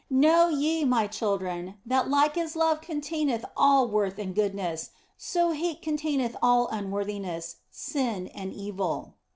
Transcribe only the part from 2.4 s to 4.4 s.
love containeth all worth and